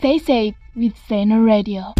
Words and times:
Stay 0.00 0.18
safe 0.18 0.56
with 0.76 0.94
Sena 1.06 1.38
Radio. 1.44 1.92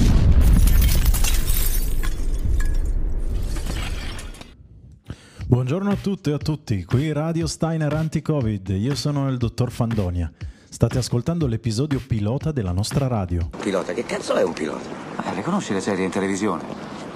Buongiorno 5.47 5.91
a 5.91 5.97
tutte 5.97 6.31
e 6.31 6.33
a 6.33 6.39
tutti, 6.39 6.83
qui 6.85 7.13
Radio 7.13 7.47
Steiner 7.47 7.93
Anti-Covid, 7.93 8.71
io 8.71 8.95
sono 8.95 9.29
il 9.29 9.37
dottor 9.37 9.71
Fandonia. 9.71 10.33
State 10.71 10.97
ascoltando 10.97 11.47
l'episodio 11.47 12.01
pilota 12.01 12.53
della 12.53 12.73
nostra 12.73 13.07
radio. 13.07 13.51
Pilota, 13.61 13.93
che 13.93 14.07
cazzo 14.07 14.35
è 14.35 14.45
un 14.45 14.55
pilota? 14.55 14.89
Eh, 15.23 15.35
le 15.35 15.43
conosci 15.43 15.75
le 15.75 15.83
serie 15.83 16.07
in 16.07 16.11
televisione? 16.11 16.65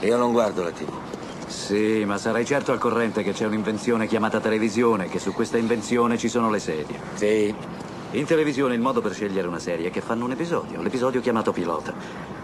Io 0.00 0.18
non 0.18 0.32
guardo 0.32 0.62
la 0.62 0.70
TV. 0.70 0.92
Sì, 1.46 2.04
ma 2.04 2.18
sarai 2.18 2.44
certo 2.44 2.72
al 2.72 2.78
corrente 2.78 3.22
che 3.22 3.32
c'è 3.32 3.46
un'invenzione 3.46 4.06
chiamata 4.06 4.38
televisione, 4.38 5.08
che 5.08 5.18
su 5.18 5.32
questa 5.32 5.56
invenzione 5.56 6.18
ci 6.18 6.28
sono 6.28 6.50
le 6.50 6.58
serie. 6.58 7.00
Sì. 7.14 7.54
In 8.14 8.26
televisione 8.26 8.74
il 8.74 8.80
modo 8.80 9.00
per 9.00 9.12
scegliere 9.12 9.48
una 9.48 9.58
serie 9.58 9.88
è 9.88 9.90
che 9.90 10.00
fanno 10.00 10.24
un 10.24 10.30
episodio, 10.30 10.80
l'episodio 10.80 11.20
chiamato 11.20 11.50
pilota. 11.50 11.92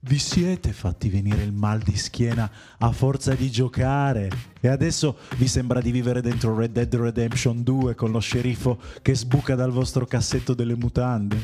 Vi 0.00 0.16
siete 0.16 0.72
fatti 0.72 1.08
venire 1.08 1.42
il 1.42 1.52
mal 1.52 1.80
di 1.80 1.96
schiena 1.96 2.48
a 2.78 2.92
forza 2.92 3.34
di 3.34 3.50
giocare? 3.50 4.30
E 4.60 4.68
adesso 4.68 5.18
vi 5.38 5.48
sembra 5.48 5.80
di 5.80 5.90
vivere 5.90 6.20
dentro 6.20 6.56
Red 6.56 6.70
Dead 6.70 6.94
Redemption 6.94 7.64
2 7.64 7.96
con 7.96 8.12
lo 8.12 8.20
sceriffo 8.20 8.80
che 9.02 9.16
sbuca 9.16 9.56
dal 9.56 9.72
vostro 9.72 10.06
cassetto 10.06 10.54
delle 10.54 10.76
mutande? 10.76 11.36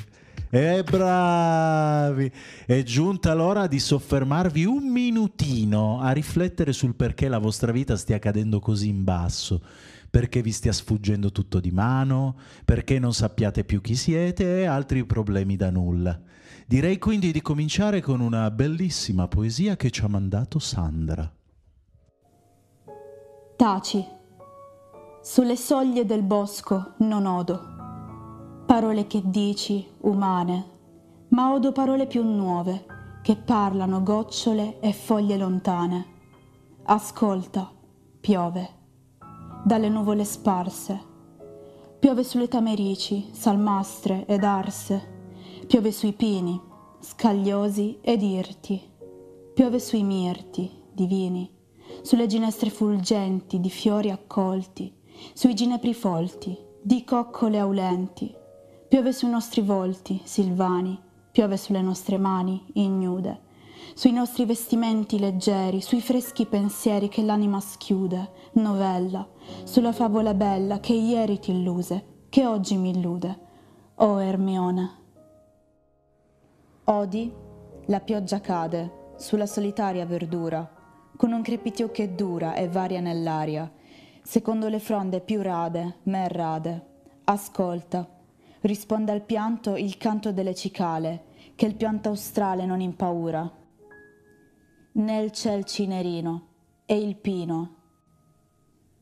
E 0.51 0.85
bravi! 0.85 2.31
È 2.65 2.81
giunta 2.85 3.35
l'ora 3.35 3.67
di 3.67 3.81
soffermarvi 3.81 4.65
un 4.65 4.89
minutino 4.89 5.99
a 6.01 6.13
riflettere 6.13 6.73
sul 6.73 6.95
perché 6.95 7.27
la 7.27 7.39
vostra 7.39 7.73
vita 7.73 7.97
stia 7.97 8.21
cadendo 8.21 8.61
così 8.61 8.87
in 8.87 9.03
basso. 9.03 9.61
Perché 10.09 10.43
vi 10.43 10.53
stia 10.53 10.71
sfuggendo 10.71 11.33
tutto 11.33 11.59
di 11.59 11.73
mano, 11.73 12.37
perché 12.65 13.01
non 13.01 13.15
sappiate 13.15 13.65
più 13.65 13.81
chi 13.81 13.97
siete 13.97 14.61
e 14.61 14.65
altri 14.67 15.05
problemi 15.05 15.57
da 15.57 15.71
nulla. 15.71 16.21
Direi 16.67 16.99
quindi 16.99 17.33
di 17.33 17.43
cominciare 17.43 18.01
con 18.01 18.21
una 18.21 18.51
bellissima 18.51 19.29
poesia 19.29 19.77
che 19.77 19.91
ci 19.91 20.03
ha 20.03 20.09
mandato 20.09 20.59
Sandra. 20.59 21.31
Taci. 23.57 24.05
Sulle 25.23 25.57
soglie 25.57 26.05
del 26.05 26.23
bosco 26.23 26.95
non 26.99 27.27
odo 27.27 27.73
parole 28.75 29.07
che 29.07 29.23
dici, 29.25 29.87
umane, 30.01 30.67
ma 31.29 31.53
odo 31.53 31.71
parole 31.71 32.07
più 32.07 32.25
nuove, 32.25 32.87
che 33.23 33.37
parlano 33.37 34.03
gocciole 34.03 34.81
e 34.81 34.93
foglie 34.93 35.37
lontane. 35.37 36.07
Ascolta, 36.85 37.71
piove, 38.21 38.69
dalle 39.65 39.89
nuvole 39.89 40.25
sparse. 40.25 41.13
Piove 42.01 42.25
sulle 42.25 42.49
tamerici, 42.49 43.29
salmastre 43.33 44.27
ed 44.27 44.43
arse. 44.43 45.14
Piove 45.67 45.93
sui 45.93 46.13
pini, 46.13 46.61
scagliosi 47.01 47.99
ed 48.01 48.23
irti. 48.23 48.81
Piove 49.55 49.79
sui 49.79 50.03
mirti, 50.03 50.71
divini, 50.93 51.51
sulle 52.03 52.27
ginestre 52.27 52.71
fulgenti 52.71 53.61
di 53.61 53.71
fiori 53.71 54.11
accolti, 54.11 54.93
sui 55.33 55.55
ginepri 55.55 55.95
folti, 55.95 56.57
di 56.83 57.05
coccole 57.05 57.59
aulenti 57.59 58.43
Piove 58.95 59.13
sui 59.13 59.29
nostri 59.29 59.61
volti, 59.61 60.21
silvani, 60.23 60.97
piove 61.33 61.57
sulle 61.57 61.83
nostre 61.83 62.17
mani, 62.17 62.65
ignude, 62.75 63.41
sui 63.93 64.13
nostri 64.13 64.45
vestimenti 64.45 65.19
leggeri, 65.19 65.81
sui 65.81 66.01
freschi 66.01 66.47
pensieri 66.47 67.09
che 67.09 67.25
l'anima 67.25 67.59
schiude, 67.59 68.31
novella, 68.53 69.29
sulla 69.65 69.91
favola 69.91 70.33
bella 70.33 70.79
che 70.79 70.93
ieri 70.93 71.41
ti 71.41 71.51
illuse, 71.51 72.27
che 72.29 72.47
oggi 72.47 72.77
mi 72.77 72.91
illude. 72.91 73.39
O 73.97 74.23
Ermione. 74.23 75.04
Odi, 76.87 77.33
la 77.87 78.01
pioggia 78.01 78.43
cade 78.43 79.13
sulla 79.17 79.47
solitaria 79.47 80.05
verdura, 80.05 80.71
con 81.17 81.33
un 81.33 81.41
crepitio 81.41 81.91
che 81.91 82.15
dura 82.15 82.55
e 82.57 82.69
varia 82.69 83.01
nell'aria, 83.01 83.73
secondo 84.23 84.69
le 84.69 84.79
fronde 84.81 85.23
più 85.23 85.41
rade, 85.41 86.01
me 86.03 86.29
rade. 86.29 86.87
Ascolta, 87.25 88.07
risponde 88.61 89.13
al 89.13 89.23
pianto 89.23 89.77
il 89.77 89.97
canto 89.97 90.31
delle 90.31 90.55
cicale, 90.55 91.25
che 91.55 91.65
il 91.65 91.75
pianto 91.75 92.11
australe 92.11 92.67
non 92.67 92.83
impaura. 92.83 93.51
Nel 94.93 95.31
ciel 95.31 95.65
cinerino 95.65 96.49
e 96.85 96.99
il 96.99 97.17
pino 97.17 97.75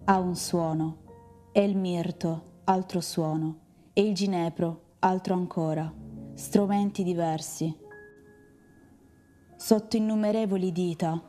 ha 0.04 0.20
un 0.20 0.36
suono, 0.36 0.98
e 1.50 1.64
il 1.64 1.76
mirto 1.76 2.60
altro 2.62 3.00
suono, 3.00 3.56
e 3.92 4.02
il 4.02 4.14
ginepro 4.14 4.82
altro 5.00 5.34
ancora, 5.34 5.92
strumenti 6.34 7.02
diversi. 7.02 7.74
Sotto 9.56 9.96
innumerevoli 9.96 10.72
dita. 10.72 11.22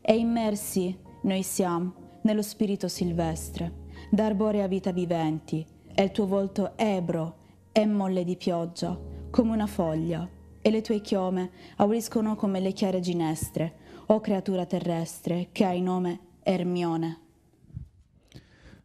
E 0.00 0.16
immersi 0.16 0.98
noi 1.22 1.42
siamo 1.42 2.18
nello 2.22 2.42
spirito 2.42 2.88
silvestre, 2.88 3.88
d'arborea 4.10 4.66
vita 4.66 4.92
viventi, 4.92 5.64
e 5.94 6.02
il 6.02 6.10
tuo 6.10 6.26
volto 6.26 6.72
ebro 6.76 7.36
e 7.72 7.86
molle 7.86 8.24
di 8.24 8.36
pioggia, 8.36 8.98
come 9.30 9.52
una 9.52 9.66
foglia, 9.66 10.28
e 10.62 10.70
le 10.70 10.80
tue 10.80 11.00
chiome 11.00 11.50
auriscono 11.76 12.36
come 12.36 12.60
le 12.60 12.72
chiare 12.72 13.00
ginestre, 13.00 13.76
o 14.06 14.20
creatura 14.20 14.66
terrestre 14.66 15.48
che 15.52 15.64
hai 15.64 15.80
nome 15.80 16.18
Ermione. 16.42 17.29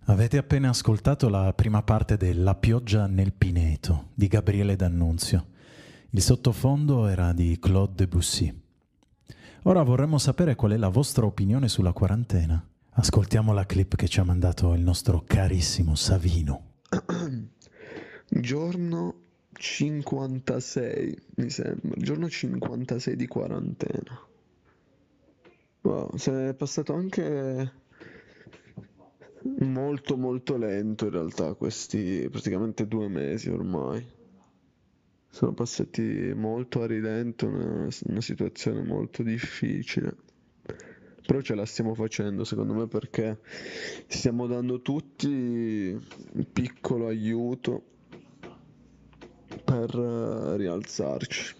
Avete 0.07 0.37
appena 0.37 0.69
ascoltato 0.69 1.29
la 1.29 1.51
prima 1.53 1.81
parte 1.81 2.15
de 2.15 2.31
La 2.35 2.53
pioggia 2.53 3.07
nel 3.07 3.33
pineto 3.33 4.09
di 4.13 4.27
Gabriele 4.27 4.75
D'Annunzio. 4.75 5.47
Il 6.11 6.21
sottofondo 6.21 7.07
era 7.07 7.33
di 7.33 7.57
Claude 7.59 7.93
Debussy. 7.95 8.61
Ora 9.63 9.81
vorremmo 9.81 10.19
sapere 10.19 10.53
qual 10.53 10.73
è 10.73 10.77
la 10.77 10.89
vostra 10.89 11.25
opinione 11.25 11.67
sulla 11.67 11.91
quarantena. 11.91 12.63
Ascoltiamo 12.91 13.51
la 13.51 13.65
clip 13.65 13.95
che 13.95 14.07
ci 14.07 14.19
ha 14.19 14.23
mandato 14.23 14.73
il 14.73 14.81
nostro 14.81 15.23
carissimo 15.25 15.95
Savino. 15.95 16.73
Giorno 18.29 19.15
56, 19.53 21.21
mi 21.37 21.49
sembra. 21.49 21.95
Giorno 21.95 22.29
56 22.29 23.15
di 23.15 23.25
quarantena. 23.25 24.19
Wow, 25.81 26.15
se 26.15 26.49
è 26.49 26.53
passato 26.53 26.93
anche 26.93 27.84
molto 29.59 30.17
molto 30.17 30.57
lento 30.57 31.05
in 31.05 31.11
realtà 31.11 31.53
questi 31.53 32.27
praticamente 32.29 32.87
due 32.87 33.07
mesi 33.07 33.49
ormai. 33.49 34.03
Sono 35.29 35.53
passati 35.53 36.33
molto 36.33 36.81
a 36.81 36.87
rilento, 36.87 37.47
una, 37.47 37.87
una 38.05 38.21
situazione 38.21 38.81
molto 38.83 39.21
difficile. 39.21 40.15
Però 41.25 41.41
ce 41.41 41.55
la 41.55 41.65
stiamo 41.65 41.93
facendo, 41.93 42.43
secondo 42.43 42.73
me, 42.73 42.87
perché 42.87 43.39
stiamo 44.07 44.47
dando 44.47 44.81
tutti 44.81 45.27
un 45.27 46.51
piccolo 46.53 47.07
aiuto 47.07 47.83
per 49.63 49.93
eh, 49.93 50.57
rialzarci. 50.57 51.55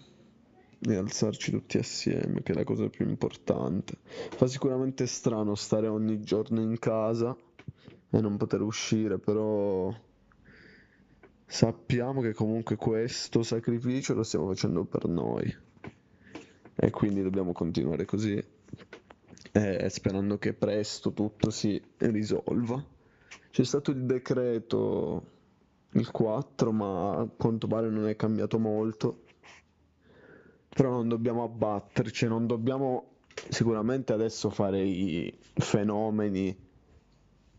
Rialzarci 0.78 1.50
tutti 1.50 1.78
assieme, 1.78 2.42
che 2.42 2.52
è 2.52 2.54
la 2.54 2.64
cosa 2.64 2.88
più 2.88 3.06
importante. 3.06 3.98
Fa 4.36 4.46
sicuramente 4.46 5.06
strano 5.06 5.54
stare 5.54 5.88
ogni 5.88 6.20
giorno 6.20 6.60
in 6.60 6.78
casa 6.78 7.36
e 8.16 8.20
non 8.22 8.38
poter 8.38 8.62
uscire, 8.62 9.18
però 9.18 9.94
sappiamo 11.44 12.22
che 12.22 12.32
comunque 12.32 12.76
questo 12.76 13.42
sacrificio 13.42 14.14
lo 14.14 14.22
stiamo 14.22 14.46
facendo 14.46 14.84
per 14.84 15.06
noi 15.06 15.54
e 16.74 16.90
quindi 16.90 17.22
dobbiamo 17.22 17.52
continuare 17.52 18.06
così 18.06 18.42
e 19.52 19.88
sperando 19.90 20.38
che 20.38 20.54
presto 20.54 21.12
tutto 21.12 21.50
si 21.50 21.80
risolva. 21.98 22.82
C'è 23.50 23.64
stato 23.64 23.90
il 23.90 24.04
decreto 24.04 25.34
il 25.90 26.10
4, 26.10 26.72
ma 26.72 27.18
a 27.18 27.26
quanto 27.26 27.66
pare 27.66 27.88
non 27.88 28.06
è 28.06 28.16
cambiato 28.16 28.58
molto. 28.58 29.24
Però 30.68 30.90
non 30.90 31.08
dobbiamo 31.08 31.42
abbatterci, 31.42 32.26
non 32.26 32.46
dobbiamo 32.46 33.12
sicuramente 33.48 34.12
adesso 34.12 34.50
fare 34.50 34.82
i 34.82 35.34
fenomeni 35.54 36.54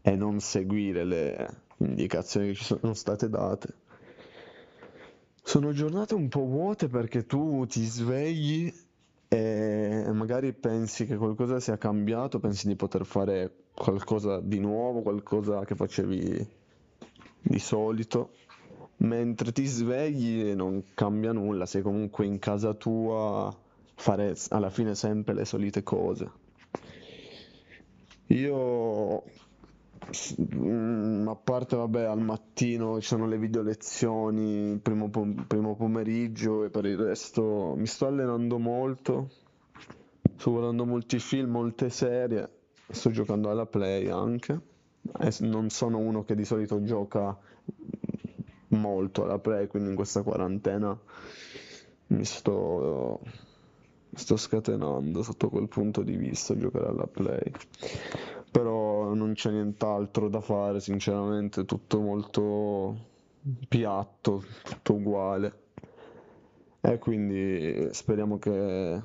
e 0.08 0.16
non 0.16 0.40
seguire 0.40 1.04
le 1.04 1.62
indicazioni 1.80 2.48
che 2.48 2.54
ci 2.54 2.64
sono 2.64 2.94
state 2.94 3.28
date. 3.28 3.74
Sono 5.44 5.74
giornate 5.74 6.14
un 6.14 6.30
po' 6.30 6.46
vuote 6.46 6.88
perché 6.88 7.26
tu 7.26 7.66
ti 7.66 7.84
svegli 7.84 8.74
e 9.28 10.06
magari 10.14 10.54
pensi 10.54 11.06
che 11.06 11.18
qualcosa 11.18 11.60
sia 11.60 11.78
cambiato, 11.78 12.40
pensi 12.40 12.68
di 12.68 12.78
poter 12.78 13.06
fare 13.06 13.54
qualcosa 13.74 14.40
di 14.40 14.60
nuovo, 14.60 15.02
qualcosa 15.02 15.66
che 15.66 15.76
facevi 15.76 16.48
di 17.42 17.60
solito, 17.60 18.32
mentre 18.98 19.52
ti 19.52 19.66
svegli 19.66 20.48
e 20.48 20.56
non 20.56 20.86
cambia 20.94 21.34
nulla, 21.34 21.66
sei 21.66 21.82
comunque 21.82 22.26
in 22.26 22.40
casa 22.40 22.74
tua 22.74 23.54
fare 23.96 24.38
alla 24.50 24.70
fine 24.70 24.96
sempre 24.96 25.34
le 25.34 25.44
solite 25.44 25.84
cose. 25.84 26.32
Io 28.28 29.24
a 30.10 31.36
parte, 31.36 31.76
vabbè, 31.76 32.04
al 32.04 32.22
mattino 32.22 33.02
ci 33.02 33.08
sono 33.08 33.28
le 33.28 33.38
video 33.38 33.62
lezioni, 33.62 34.80
primo, 34.82 35.10
pom- 35.10 35.46
primo 35.46 35.76
pomeriggio 35.76 36.64
e 36.64 36.70
per 36.70 36.86
il 36.86 36.98
resto 36.98 37.74
mi 37.76 37.86
sto 37.86 38.08
allenando 38.08 38.58
molto, 38.58 39.30
sto 40.38 40.52
guardando 40.52 40.86
molti 40.86 41.20
film, 41.20 41.52
molte 41.52 41.90
serie, 41.90 42.50
sto 42.90 43.12
giocando 43.12 43.50
alla 43.50 43.66
Play 43.66 44.08
anche. 44.10 44.76
E 45.20 45.34
non 45.42 45.70
sono 45.70 45.98
uno 45.98 46.24
che 46.24 46.36
di 46.36 46.46
solito 46.46 46.82
gioca 46.84 47.38
molto 48.70 49.24
alla 49.24 49.40
Play, 49.40 49.68
quindi 49.68 49.90
in 49.90 49.96
questa 49.96 50.22
quarantena 50.22 50.98
mi 52.08 52.24
sto, 52.24 53.20
sto 54.14 54.38
scatenando 54.38 55.22
sotto 55.22 55.50
quel 55.50 55.68
punto 55.68 56.02
di 56.02 56.16
vista 56.16 56.56
giocare 56.58 56.88
alla 56.88 57.08
Play 57.08 57.52
però 58.58 59.14
non 59.14 59.34
c'è 59.34 59.52
nient'altro 59.52 60.30
da 60.30 60.42
fare, 60.42 60.80
sinceramente, 60.80 61.64
tutto 61.64 62.00
molto 62.00 62.98
piatto, 63.68 64.44
tutto 64.64 64.94
uguale. 64.96 65.60
E 66.82 66.98
quindi 66.98 67.88
speriamo 67.92 68.40
che 68.40 69.00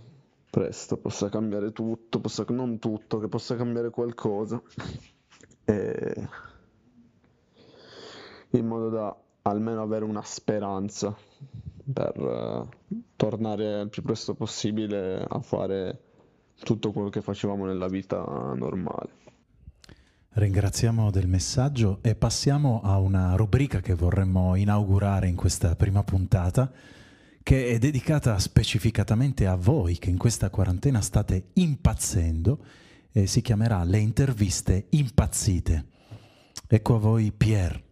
presto 0.49 0.97
possa 0.97 1.29
cambiare 1.29 1.71
tutto, 1.73 2.19
possa, 2.19 2.47
non 2.49 2.79
tutto, 2.79 3.19
che 3.19 3.29
possa 3.29 3.55
cambiare 3.55 3.91
qualcosa. 3.91 4.59
E 5.65 6.29
in 8.53 8.67
modo 8.67 8.89
da 8.89 9.15
almeno 9.43 9.83
avere 9.83 10.07
una 10.07 10.23
speranza 10.23 11.15
per 11.93 12.19
uh, 12.19 12.69
tornare 13.17 13.83
il 13.83 13.91
più 13.91 14.03
presto 14.03 14.33
possibile 14.33 15.23
a 15.29 15.41
fare 15.41 16.01
tutto 16.63 16.91
quello 16.91 17.11
che 17.11 17.21
facevamo 17.21 17.67
nella 17.67 17.89
vita 17.89 18.25
normale. 18.57 19.22
Ringraziamo 20.35 21.11
del 21.11 21.29
messaggio 21.29 21.99
e 22.01 22.15
passiamo 22.15 22.81
a 22.83 22.99
una 22.99 23.37
rubrica 23.37 23.81
che 23.81 23.93
vorremmo 23.93 24.55
inaugurare 24.55 25.29
in 25.29 25.37
questa 25.37 25.77
prima 25.77 26.03
puntata, 26.05 26.73
che 27.43 27.67
è 27.67 27.77
dedicata 27.77 28.39
specificatamente 28.39 29.47
a 29.47 29.57
voi 29.57 29.99
che 29.99 30.09
in 30.09 30.17
questa 30.17 30.49
quarantena 30.49 31.03
state 31.03 31.51
impazzendo 31.53 32.65
e 33.13 33.27
si 33.27 33.43
chiamerà 33.43 33.85
Le 33.85 33.99
interviste 33.99 34.87
impazzite. 34.89 35.85
Ecco 36.67 36.95
a 36.95 36.99
voi 36.99 37.31
Pier. 37.31 37.83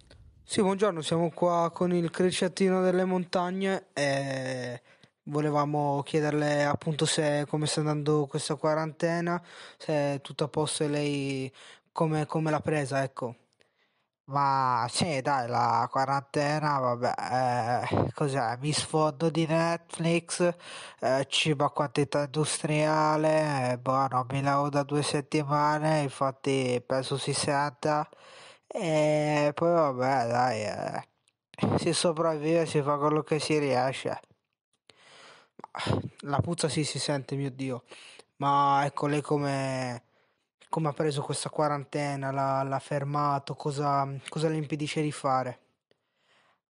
Sì, 0.43 0.63
buongiorno, 0.63 1.03
siamo 1.03 1.29
qua 1.29 1.71
con 1.71 1.93
il 1.93 2.09
Criciatino 2.09 2.81
delle 2.81 3.05
Montagne 3.05 3.89
e 3.93 4.81
volevamo 5.25 6.03
chiederle 6.03 6.65
appunto 6.65 7.05
se 7.05 7.45
come 7.47 7.67
sta 7.67 7.81
andando 7.81 8.27
questa 8.27 8.55
quarantena, 8.55 9.41
se 9.77 9.93
è 9.93 10.21
tutto 10.23 10.45
a 10.45 10.49
posto 10.49 10.85
e 10.85 10.89
lei 10.89 11.53
come, 11.93 12.27
come 12.27 12.51
l'ha 12.51 12.61
presa, 12.61 13.03
ecco. 13.03 13.37
Ma 14.27 14.87
sì, 14.89 15.21
dai, 15.23 15.49
la 15.49 15.89
quarantena, 15.91 16.79
vabbè, 16.79 17.15
eh, 17.93 18.13
cos'è? 18.15 18.57
Mi 18.59 18.73
sfondo 18.73 19.29
di 19.29 19.45
Netflix, 19.47 20.55
eh, 21.01 21.27
cibo 21.29 21.65
a 21.65 21.73
quantità 21.73 22.25
industriale, 22.25 23.73
eh, 23.73 23.79
boh, 23.79 24.07
non 24.09 24.27
mi 24.31 24.41
lavo 24.43 24.69
da 24.69 24.85
due 24.85 25.03
settimane, 25.03 26.03
infatti 26.03 26.81
penso 26.87 27.19
si 27.19 27.33
senta. 27.33 28.09
E 28.69 29.51
poi 29.55 29.73
vabbè, 29.73 30.29
dai, 30.29 30.63
eh, 30.65 31.09
si 31.79 31.93
sopravvive, 31.93 32.67
si 32.67 32.81
fa 32.83 32.97
quello 32.99 33.23
che 33.23 33.41
si 33.41 33.59
riesce. 33.59 34.21
La 36.21 36.41
puzza 36.41 36.69
sì 36.69 36.85
si 36.85 36.99
sente, 36.99 37.37
mio 37.37 37.51
Dio, 37.51 37.85
ma 38.37 38.85
ecco 38.85 39.07
lei 39.07 39.21
come 39.23 40.03
come 40.70 40.88
ha 40.88 40.93
preso 40.93 41.20
questa 41.22 41.50
quarantena, 41.50 42.31
l'ha, 42.31 42.62
l'ha 42.62 42.78
fermato, 42.78 43.55
cosa, 43.55 44.08
cosa 44.28 44.49
le 44.49 44.56
impedisce 44.56 45.02
di 45.02 45.12
fare? 45.12 45.58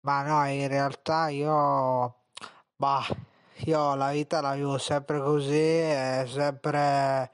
Ma 0.01 0.23
no, 0.23 0.45
in 0.49 0.67
realtà 0.67 1.29
io, 1.29 2.15
bah, 2.75 3.05
io 3.65 3.95
la 3.95 4.11
vita 4.11 4.39
la 4.41 4.53
vivo 4.53 4.77
sempre 4.77 5.19
così, 5.19 5.81
sempre, 6.27 7.31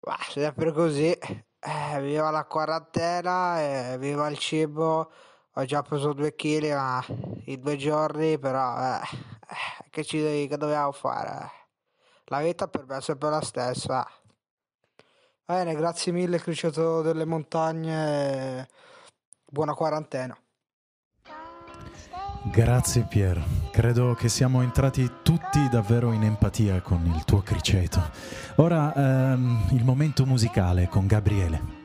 bah, 0.00 0.18
sempre 0.28 0.72
così. 0.72 1.10
Eh, 1.10 2.00
viva 2.02 2.30
la 2.30 2.44
quarantena, 2.44 3.60
eh, 3.94 3.98
viva 3.98 4.28
il 4.28 4.38
cibo. 4.38 5.10
Ho 5.54 5.64
già 5.64 5.82
preso 5.82 6.12
due 6.12 6.34
chili, 6.34 6.70
ma 6.70 7.02
in 7.46 7.60
due 7.60 7.76
giorni, 7.76 8.38
però, 8.38 8.96
eh, 8.96 9.00
che 9.90 10.04
ci 10.04 10.46
che 10.48 10.56
dobbiamo 10.58 10.92
fare? 10.92 11.50
La 12.26 12.40
vita 12.40 12.68
per 12.68 12.84
me 12.86 12.98
è 12.98 13.00
sempre 13.00 13.30
la 13.30 13.40
stessa. 13.40 14.06
Bene, 15.46 15.74
grazie 15.74 16.10
mille 16.10 16.40
Cruciato 16.40 17.02
delle 17.02 17.26
Montagne, 17.26 18.66
buona 19.44 19.74
quarantena. 19.74 20.34
Grazie 22.50 23.02
Pier, 23.02 23.42
credo 23.70 24.14
che 24.14 24.30
siamo 24.30 24.62
entrati 24.62 25.06
tutti 25.22 25.68
davvero 25.70 26.12
in 26.12 26.22
empatia 26.22 26.80
con 26.80 27.04
il 27.04 27.24
tuo 27.24 27.42
criceto. 27.42 28.00
Ora 28.56 28.94
ehm, 28.94 29.68
il 29.72 29.84
momento 29.84 30.24
musicale 30.24 30.88
con 30.88 31.06
Gabriele. 31.06 31.83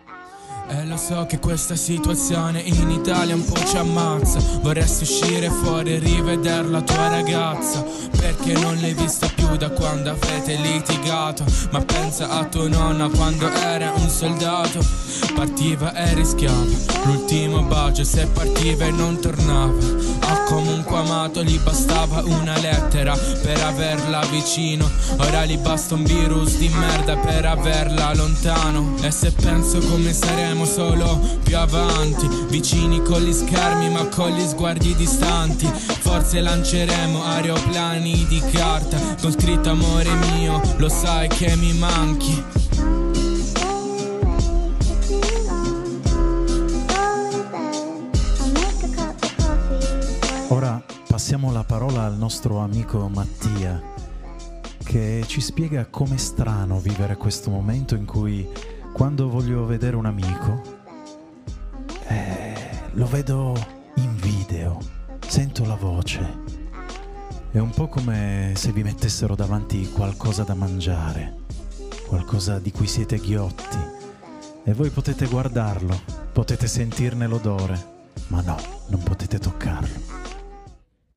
E 0.71 0.85
lo 0.85 0.97
so 0.97 1.25
che 1.27 1.39
questa 1.39 1.75
situazione 1.75 2.59
in 2.59 2.91
Italia 2.91 3.33
un 3.33 3.43
po' 3.43 3.57
ci 3.65 3.75
ammazza. 3.75 4.39
Vorresti 4.61 5.01
uscire 5.01 5.49
fuori 5.49 5.95
e 5.95 5.99
rivedere 5.99 6.67
la 6.67 6.81
tua 6.81 7.07
ragazza. 7.07 7.83
Perché 8.15 8.53
non 8.53 8.77
l'hai 8.79 8.93
vista 8.93 9.27
più 9.33 9.57
da 9.57 9.71
quando 9.71 10.11
avete 10.11 10.55
litigato? 10.57 11.43
Ma 11.71 11.81
pensa 11.81 12.29
a 12.29 12.45
tua 12.45 12.67
nonna 12.67 13.09
quando 13.09 13.51
era 13.51 13.91
un 13.95 14.09
soldato. 14.09 14.85
Partiva 15.33 15.93
e 15.95 16.13
rischiava. 16.13 16.63
L'ultimo 17.05 17.63
bacio 17.63 18.03
se 18.03 18.27
partiva 18.27 18.85
e 18.85 18.91
non 18.91 19.19
tornava. 19.19 19.73
Ha 20.19 20.43
comunque 20.43 20.97
amato, 20.97 21.43
gli 21.43 21.57
bastava 21.59 22.21
una 22.23 22.55
lettera 22.59 23.15
Per 23.15 23.59
averla 23.63 24.21
vicino. 24.29 24.87
Ora 25.17 25.45
gli 25.45 25.57
basta 25.57 25.95
un 25.95 26.03
virus 26.03 26.57
di 26.57 26.69
merda 26.69 27.17
per 27.17 27.45
averla 27.45 28.13
lontano. 28.13 28.95
E 29.01 29.09
se 29.09 29.31
penso 29.31 29.79
come 29.79 30.13
saremo 30.13 30.58
saremo 30.59 30.65
solo 30.65 31.19
più 31.43 31.57
avanti 31.57 32.27
Vicini 32.49 33.01
con 33.01 33.21
gli 33.21 33.31
schermi 33.31 33.89
ma 33.89 34.05
con 34.07 34.31
gli 34.31 34.45
sguardi 34.45 34.95
distanti. 34.95 35.65
Forse 35.65 36.41
lanceremo 36.41 37.23
aeroplani 37.23 38.25
di 38.27 38.41
carta 38.51 38.97
Con 39.21 39.31
scritto 39.31 39.69
amore 39.69 40.09
mio, 40.33 40.61
lo 40.77 40.89
sai 40.89 41.27
che 41.27 41.55
mi 41.55 41.73
manchi 41.73 42.43
Ora 50.51 50.81
passiamo 51.07 51.51
la 51.51 51.63
parola 51.63 52.05
al 52.05 52.17
nostro 52.17 52.57
amico 52.57 53.07
Mattia 53.07 53.97
che 54.83 55.23
ci 55.27 55.39
spiega 55.39 55.85
com'è 55.85 56.17
strano 56.17 56.79
vivere 56.79 57.15
questo 57.15 57.51
momento 57.51 57.93
in 57.93 58.05
cui 58.05 58.47
quando 58.93 59.29
voglio 59.29 59.65
vedere 59.65 59.95
un 59.95 60.05
amico, 60.05 60.61
eh, 62.07 62.55
lo 62.93 63.05
vedo 63.05 63.55
in 63.95 64.15
video, 64.15 64.79
sento 65.25 65.65
la 65.65 65.75
voce. 65.75 66.57
È 67.51 67.57
un 67.57 67.71
po' 67.71 67.87
come 67.87 68.53
se 68.55 68.71
vi 68.71 68.83
mettessero 68.83 69.35
davanti 69.35 69.89
qualcosa 69.89 70.43
da 70.43 70.53
mangiare, 70.53 71.45
qualcosa 72.07 72.59
di 72.59 72.71
cui 72.71 72.87
siete 72.87 73.17
ghiotti, 73.17 73.77
e 74.63 74.73
voi 74.73 74.89
potete 74.89 75.27
guardarlo, 75.27 75.99
potete 76.31 76.67
sentirne 76.67 77.27
l'odore, 77.27 77.97
ma 78.27 78.41
no, 78.41 78.57
non 78.89 79.01
potete 79.01 79.39
toccarlo. 79.39 80.17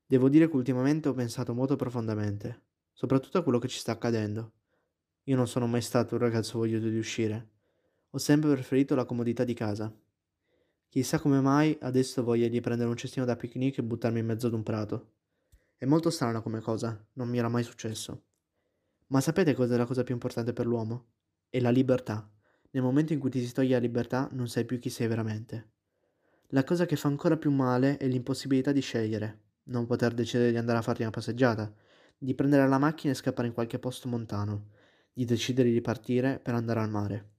Devo 0.06 0.28
dire 0.28 0.48
che 0.48 0.56
ultimamente 0.56 1.08
ho 1.08 1.14
pensato 1.14 1.52
molto 1.54 1.76
profondamente, 1.76 2.62
soprattutto 2.92 3.38
a 3.38 3.42
quello 3.42 3.58
che 3.58 3.68
ci 3.68 3.78
sta 3.78 3.92
accadendo. 3.92 4.52
Io 5.24 5.36
non 5.36 5.48
sono 5.48 5.66
mai 5.66 5.82
stato 5.82 6.14
un 6.14 6.20
ragazzo 6.20 6.58
voglioso 6.58 6.88
di 6.88 6.98
uscire. 6.98 7.48
Ho 8.14 8.18
sempre 8.18 8.52
preferito 8.52 8.94
la 8.94 9.04
comodità 9.04 9.44
di 9.44 9.54
casa. 9.54 9.90
Chissà 10.88 11.18
come 11.18 11.40
mai 11.40 11.76
adesso 11.80 12.22
voglia 12.22 12.48
di 12.48 12.60
prendere 12.60 12.88
un 12.88 12.96
cestino 12.96 13.24
da 13.24 13.36
picnic 13.36 13.78
e 13.78 13.82
buttarmi 13.82 14.18
in 14.18 14.26
mezzo 14.26 14.46
ad 14.46 14.52
un 14.52 14.62
prato. 14.62 15.14
È 15.76 15.86
molto 15.86 16.10
strana 16.10 16.40
come 16.40 16.60
cosa, 16.60 17.02
non 17.14 17.28
mi 17.28 17.38
era 17.38 17.48
mai 17.48 17.62
successo. 17.62 18.24
Ma 19.06 19.20
sapete 19.20 19.54
cos'è 19.54 19.76
la 19.76 19.86
cosa 19.86 20.02
più 20.02 20.12
importante 20.14 20.52
per 20.52 20.66
l'uomo? 20.66 21.06
È 21.48 21.58
la 21.58 21.70
libertà. 21.70 22.30
Nel 22.70 22.82
momento 22.82 23.12
in 23.12 23.18
cui 23.18 23.30
ti 23.30 23.44
si 23.44 23.52
toglie 23.52 23.72
la 23.72 23.78
libertà 23.78 24.28
non 24.32 24.46
sai 24.46 24.64
più 24.64 24.78
chi 24.78 24.90
sei 24.90 25.06
veramente. 25.06 25.70
La 26.48 26.64
cosa 26.64 26.84
che 26.84 26.96
fa 26.96 27.08
ancora 27.08 27.36
più 27.36 27.50
male 27.50 27.96
è 27.96 28.06
l'impossibilità 28.06 28.72
di 28.72 28.80
scegliere 28.80 29.42
non 29.64 29.86
poter 29.86 30.12
decidere 30.12 30.50
di 30.50 30.56
andare 30.56 30.78
a 30.78 30.82
farti 30.82 31.02
una 31.02 31.10
passeggiata, 31.10 31.72
di 32.18 32.34
prendere 32.34 32.66
la 32.66 32.78
macchina 32.78 33.12
e 33.12 33.16
scappare 33.16 33.48
in 33.48 33.54
qualche 33.54 33.78
posto 33.78 34.08
montano, 34.08 34.70
di 35.12 35.24
decidere 35.24 35.70
di 35.70 35.80
partire 35.80 36.40
per 36.40 36.54
andare 36.54 36.80
al 36.80 36.90
mare. 36.90 37.30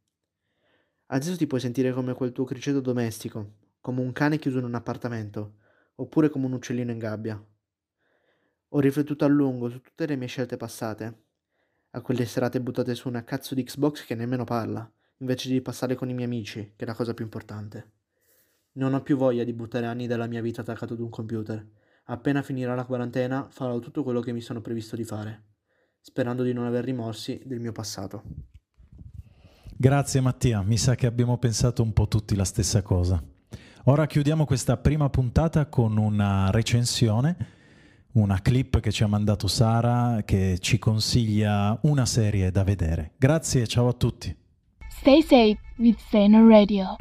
Adesso 1.08 1.38
ti 1.38 1.48
puoi 1.48 1.60
sentire 1.60 1.92
come 1.94 2.14
quel 2.14 2.32
tuo 2.32 2.44
criceto 2.44 2.80
domestico, 2.80 3.56
come 3.82 4.02
un 4.02 4.12
cane 4.12 4.38
chiuso 4.38 4.60
in 4.60 4.66
un 4.66 4.76
appartamento, 4.76 5.56
oppure 5.96 6.30
come 6.30 6.46
un 6.46 6.54
uccellino 6.54 6.92
in 6.92 6.98
gabbia. 6.98 7.46
Ho 8.70 8.80
riflettuto 8.80 9.26
a 9.26 9.28
lungo 9.28 9.70
su 9.70 9.82
tutte 9.82 10.06
le 10.06 10.16
mie 10.16 10.28
scelte 10.28 10.58
passate, 10.58 11.24
a 11.92 12.02
quelle 12.02 12.26
serate 12.26 12.62
buttate 12.62 12.96
su 12.96 13.08
una 13.08 13.24
cazzo 13.24 13.54
di 13.54 13.64
Xbox 13.64 14.06
che 14.06 14.16
nemmeno 14.16 14.44
parla, 14.44 14.92
invece 15.18 15.50
di 15.50 15.62
passare 15.62 15.96
con 15.96 16.10
i 16.10 16.14
miei 16.14 16.26
amici, 16.26 16.74
che 16.76 16.84
è 16.84 16.88
la 16.88 16.96
cosa 16.96 17.14
più 17.14 17.24
importante. 17.24 17.92
Non 18.74 18.94
ho 18.94 19.02
più 19.04 19.16
voglia 19.16 19.44
di 19.44 19.54
buttare 19.54 19.86
anni 19.86 20.08
della 20.08 20.28
mia 20.28 20.42
vita 20.42 20.62
attaccato 20.62 20.94
ad 20.94 21.00
un 21.00 21.10
computer 21.10 21.68
Appena 22.08 22.42
finirà 22.42 22.76
la 22.76 22.84
quarantena 22.84 23.48
farò 23.50 23.80
tutto 23.80 24.04
quello 24.04 24.20
che 24.20 24.34
mi 24.34 24.42
sono 24.42 24.60
previsto 24.60 24.98
di 24.98 25.06
fare, 25.06 25.44
sperando 26.02 26.44
di 26.44 26.52
non 26.52 26.66
aver 26.66 26.84
rimorsi 26.84 27.42
del 27.46 27.62
mio 27.62 27.72
passato. 27.72 28.24
Grazie 29.76 30.22
Mattia, 30.22 30.62
mi 30.62 30.78
sa 30.78 30.96
che 30.96 31.08
abbiamo 31.08 31.38
pensato 31.38 31.82
un 31.84 31.94
po' 31.94 32.08
tutti 32.08 32.36
la 32.36 32.46
stessa 32.46 32.82
cosa. 32.82 33.22
Ora 33.86 34.06
chiudiamo 34.06 34.46
questa 34.46 34.78
prima 34.78 35.10
puntata 35.10 35.66
con 35.66 35.98
una 35.98 36.50
recensione, 36.52 37.36
una 38.14 38.40
clip 38.40 38.80
che 38.80 38.92
ci 38.92 39.04
ha 39.04 39.08
mandato 39.08 39.48
Sara 39.48 40.22
che 40.24 40.58
ci 40.60 40.80
consiglia 40.80 41.78
una 41.84 42.06
serie 42.06 42.52
da 42.52 42.64
vedere. 42.64 43.12
Grazie, 43.18 43.68
ciao 43.68 43.88
a 43.88 43.94
tutti. 43.94 44.34
Stay 44.88 45.22
safe 45.22 45.60
with 45.78 46.00
Zeno 46.10 46.48
Radio. 46.48 46.96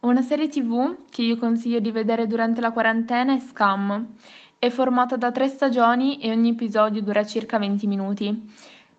Una 0.00 0.22
serie 0.22 0.48
TV 0.48 1.04
che 1.10 1.22
io 1.22 1.36
consiglio 1.36 1.80
di 1.80 1.90
vedere 1.90 2.26
durante 2.26 2.60
la 2.60 2.72
quarantena 2.72 3.36
è 3.36 3.40
Scam. 3.40 4.14
È 4.62 4.70
formata 4.70 5.16
da 5.16 5.32
tre 5.32 5.48
stagioni 5.48 6.20
e 6.20 6.30
ogni 6.30 6.50
episodio 6.50 7.02
dura 7.02 7.26
circa 7.26 7.58
20 7.58 7.84
minuti. 7.88 8.54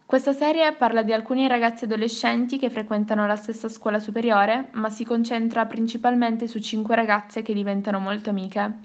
Questa 0.05 0.33
serie 0.33 0.73
parla 0.73 1.03
di 1.03 1.13
alcuni 1.13 1.47
ragazzi 1.47 1.85
adolescenti 1.85 2.57
che 2.59 2.69
frequentano 2.69 3.25
la 3.25 3.37
stessa 3.37 3.69
scuola 3.69 3.97
superiore, 3.99 4.67
ma 4.73 4.89
si 4.89 5.05
concentra 5.05 5.65
principalmente 5.65 6.49
su 6.49 6.59
cinque 6.59 6.95
ragazze 6.95 7.43
che 7.43 7.53
diventano 7.53 7.99
molto 7.99 8.29
amiche. 8.29 8.79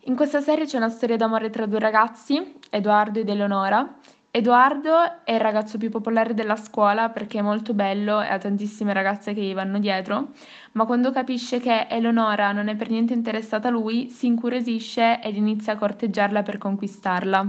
In 0.00 0.14
questa 0.14 0.42
serie 0.42 0.66
c'è 0.66 0.76
una 0.76 0.90
storia 0.90 1.16
d'amore 1.16 1.48
tra 1.48 1.64
due 1.64 1.78
ragazzi, 1.78 2.56
Edoardo 2.68 3.20
ed 3.20 3.30
Eleonora, 3.30 3.96
Edoardo 4.34 5.24
è 5.24 5.34
il 5.34 5.40
ragazzo 5.40 5.76
più 5.76 5.90
popolare 5.90 6.32
della 6.32 6.56
scuola 6.56 7.10
perché 7.10 7.40
è 7.40 7.42
molto 7.42 7.74
bello 7.74 8.22
e 8.22 8.28
ha 8.28 8.38
tantissime 8.38 8.94
ragazze 8.94 9.34
che 9.34 9.42
gli 9.42 9.52
vanno 9.52 9.78
dietro, 9.78 10.30
ma 10.72 10.86
quando 10.86 11.10
capisce 11.10 11.60
che 11.60 11.86
Eleonora 11.86 12.50
non 12.52 12.68
è 12.68 12.74
per 12.74 12.88
niente 12.88 13.12
interessata 13.12 13.68
a 13.68 13.70
lui, 13.70 14.08
si 14.08 14.24
incuriosisce 14.24 15.20
ed 15.20 15.36
inizia 15.36 15.74
a 15.74 15.76
corteggiarla 15.76 16.42
per 16.42 16.56
conquistarla. 16.56 17.46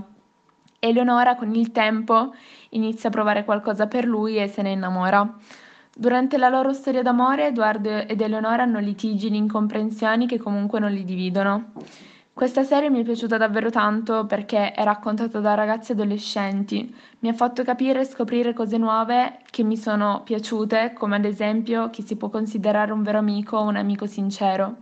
Eleonora 0.79 1.37
con 1.37 1.55
il 1.55 1.71
tempo 1.71 2.33
inizia 2.71 3.07
a 3.07 3.13
provare 3.13 3.45
qualcosa 3.45 3.87
per 3.87 4.03
lui 4.03 4.35
e 4.35 4.49
se 4.49 4.61
ne 4.61 4.71
innamora. 4.71 5.37
Durante 5.95 6.37
la 6.37 6.49
loro 6.49 6.73
storia 6.73 7.01
d'amore, 7.01 7.47
Edoardo 7.47 7.91
ed 7.91 8.19
Eleonora 8.19 8.63
hanno 8.63 8.79
litigi 8.79 9.27
e 9.29 9.35
incomprensioni 9.35 10.27
che 10.27 10.37
comunque 10.37 10.81
non 10.81 10.91
li 10.91 11.05
dividono. 11.05 11.71
Questa 12.33 12.63
serie 12.63 12.89
mi 12.89 13.01
è 13.01 13.03
piaciuta 13.03 13.37
davvero 13.37 13.69
tanto 13.69 14.25
perché 14.25 14.71
è 14.71 14.83
raccontata 14.83 15.39
da 15.39 15.53
ragazzi 15.53 15.91
adolescenti, 15.91 16.93
mi 17.19 17.29
ha 17.29 17.33
fatto 17.33 17.63
capire 17.63 18.01
e 18.01 18.05
scoprire 18.05 18.53
cose 18.53 18.77
nuove 18.77 19.39
che 19.49 19.63
mi 19.63 19.77
sono 19.77 20.21
piaciute, 20.23 20.93
come 20.93 21.15
ad 21.15 21.25
esempio 21.25 21.89
chi 21.91 22.01
si 22.01 22.15
può 22.15 22.29
considerare 22.29 22.91
un 22.91 23.03
vero 23.03 23.19
amico 23.19 23.57
o 23.57 23.63
un 23.63 23.75
amico 23.75 24.07
sincero. 24.07 24.77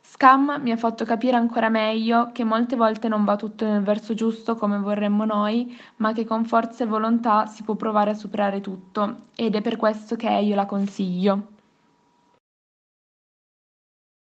Scam 0.00 0.60
mi 0.62 0.70
ha 0.70 0.76
fatto 0.76 1.04
capire 1.04 1.36
ancora 1.36 1.68
meglio 1.68 2.30
che 2.32 2.44
molte 2.44 2.76
volte 2.76 3.08
non 3.08 3.24
va 3.24 3.34
tutto 3.36 3.66
nel 3.66 3.82
verso 3.82 4.14
giusto 4.14 4.54
come 4.54 4.78
vorremmo 4.78 5.24
noi, 5.24 5.76
ma 5.96 6.12
che 6.12 6.24
con 6.24 6.44
forza 6.44 6.84
e 6.84 6.86
volontà 6.86 7.46
si 7.46 7.64
può 7.64 7.74
provare 7.74 8.10
a 8.10 8.14
superare 8.14 8.60
tutto 8.60 9.26
ed 9.34 9.56
è 9.56 9.60
per 9.60 9.76
questo 9.76 10.14
che 10.14 10.30
io 10.30 10.54
la 10.54 10.66
consiglio. 10.66 11.53